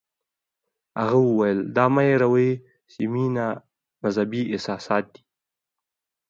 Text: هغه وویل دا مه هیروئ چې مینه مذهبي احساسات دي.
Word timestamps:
هغه 0.99 1.19
وویل 1.27 1.59
دا 1.75 1.85
مه 1.93 2.01
هیروئ 2.09 2.51
چې 2.91 3.01
مینه 3.13 3.47
مذهبي 4.01 4.41
احساسات 4.53 5.05
دي. 5.13 5.21